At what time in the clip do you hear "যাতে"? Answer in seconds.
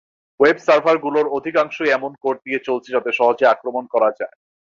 2.95-3.09